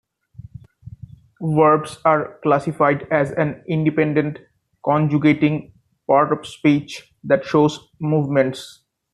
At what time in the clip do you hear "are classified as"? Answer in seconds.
2.05-3.29